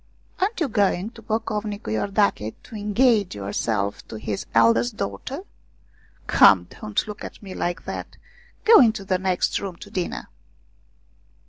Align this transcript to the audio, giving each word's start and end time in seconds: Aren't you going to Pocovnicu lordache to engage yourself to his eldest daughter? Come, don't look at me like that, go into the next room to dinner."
Aren't 0.39 0.59
you 0.59 0.67
going 0.67 1.11
to 1.11 1.21
Pocovnicu 1.21 1.91
lordache 1.91 2.55
to 2.63 2.75
engage 2.75 3.35
yourself 3.35 4.03
to 4.07 4.15
his 4.15 4.47
eldest 4.55 4.97
daughter? 4.97 5.41
Come, 6.25 6.67
don't 6.71 7.07
look 7.07 7.23
at 7.23 7.43
me 7.43 7.53
like 7.53 7.85
that, 7.85 8.17
go 8.65 8.79
into 8.79 9.05
the 9.05 9.19
next 9.19 9.59
room 9.59 9.75
to 9.75 9.91
dinner." 9.91 10.27